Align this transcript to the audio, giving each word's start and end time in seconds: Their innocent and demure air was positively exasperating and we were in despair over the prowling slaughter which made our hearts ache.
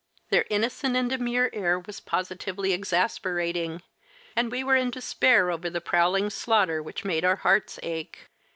Their 0.31 0.45
innocent 0.49 0.95
and 0.95 1.11
demure 1.11 1.51
air 1.53 1.79
was 1.79 1.99
positively 1.99 2.73
exasperating 2.73 3.83
and 4.35 4.51
we 4.51 4.63
were 4.63 4.75
in 4.75 4.89
despair 4.89 5.51
over 5.51 5.69
the 5.69 5.79
prowling 5.79 6.31
slaughter 6.31 6.81
which 6.81 7.05
made 7.05 7.23
our 7.23 7.35
hearts 7.35 7.77
ache. 7.83 8.27